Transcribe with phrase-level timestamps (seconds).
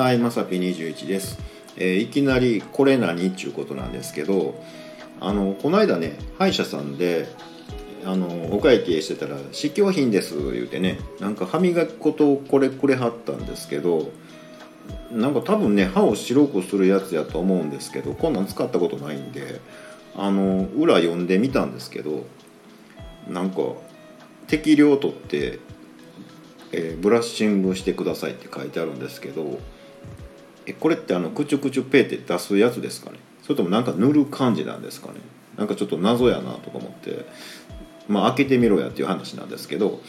[0.00, 1.38] はい、まさぴ21です、
[1.76, 4.58] えーいきなりこれ何っていうことなんですけど
[5.20, 7.28] あのこの間ね歯医者さんで
[8.06, 14.10] あのお会計してたら「試供品です」言うてねなんか歯磨き粉とこれくれはったんですけど
[15.12, 19.60] なんか多分ね歯を白くするやつやと思うんですけどこんなん使ったことないんで
[20.16, 22.24] あの裏読んでみたんですけど
[23.28, 23.60] なんか
[24.46, 25.58] 適量取って、
[26.72, 29.58] えーブラッシングしてくださいって書いてあるんですけど
[30.70, 33.18] えこれってあのクチュクチュペーって出すやつですかね？
[33.42, 35.14] それともなんか塗る感じなんですかね？
[35.58, 37.26] なんかちょっと謎やなとか思って
[38.08, 40.00] まあ開けてみろやっていう話なんですけど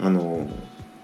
[0.00, 0.48] あの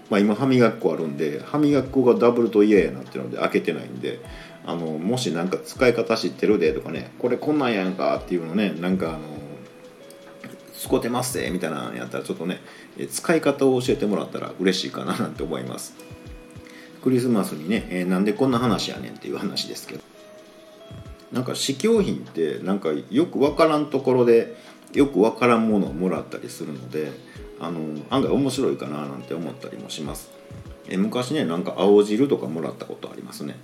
[0.09, 4.21] まあ、今歯磨き粉あるんで歯磨き粉がダブルと嫌やなっていうので開けてないんで
[4.65, 9.19] あのもし何か使い方知ってるでとかねこれこんなんやんかっていうのねなんかあの
[10.79, 12.61] 使ってますぜみたいなのやったらちょっとね
[13.11, 15.95] 使い方を教えてもらったら嬉しいかななんて思います。
[17.07, 20.03] クリスマスにね、えーなんでこんな話やねんっていう話ですけど。
[21.31, 24.57] なんか試供品ってなんかよくわからんところで
[24.93, 27.13] よくわからんものをもらったりするので
[27.61, 30.33] あの案外面白いかななんて思ったりもします。
[30.89, 33.55] え昔ねなんか青汁とかもらったことありますね。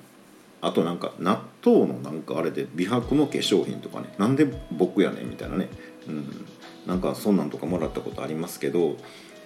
[0.60, 5.68] あとなんか納豆のなんかあれで美白の化粧品とかねなんで僕やねんみたいなね、
[6.06, 6.46] うん、
[6.86, 8.96] なんかそんなんとかもらったことありますけど、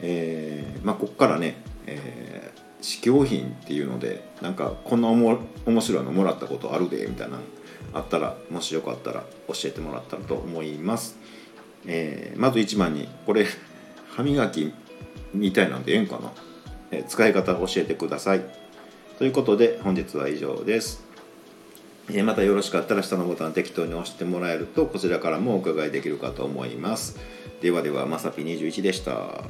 [0.03, 2.36] えーまあこっからね、え
[2.81, 7.39] 試供品っていうのでなんかこんなおも面白いのもらったことあるでみたいな
[7.93, 11.17] あったらもしよかったら教えてもらったらと思います、
[11.87, 13.47] えーまず1番にこれ
[14.11, 14.73] 歯磨き
[15.33, 16.33] みたいなんでええんかな、
[16.91, 18.43] えー使い方教えてください。
[19.19, 21.07] ということで本日は以上です。
[22.13, 27.19] えまたよろしかったら下のボタン適当に押してもらえるとこちらからもお伺いできるかと思います。
[27.61, 29.45] ではではまさぴ21でした。